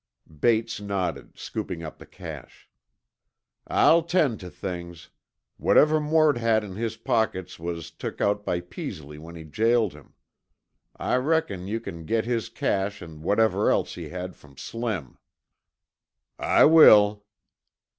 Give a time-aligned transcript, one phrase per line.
[0.39, 2.67] Bates nodded, scooping up the cash.
[3.67, 5.11] "I'll tend tuh things.
[5.57, 10.15] Whatever Mort had in his pockets was took out by Peasley when he jailed him.
[10.97, 15.19] I reckon you c'n get his cash an' whatever else he had from Slim."
[16.39, 17.23] "I will."